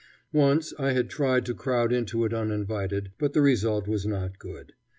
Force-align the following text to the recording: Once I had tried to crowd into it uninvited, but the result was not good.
Once 0.33 0.73
I 0.79 0.93
had 0.93 1.11
tried 1.11 1.45
to 1.45 1.53
crowd 1.53 1.93
into 1.93 2.25
it 2.25 2.33
uninvited, 2.33 3.11
but 3.19 3.33
the 3.33 3.41
result 3.41 3.87
was 3.87 4.03
not 4.03 4.39
good. 4.39 4.73